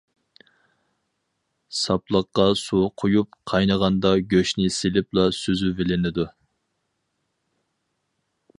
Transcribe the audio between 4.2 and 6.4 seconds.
گۆشنى سېلىپلا سۈزۈۋېلىنىدۇ.